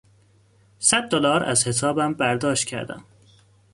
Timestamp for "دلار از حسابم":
1.09-2.13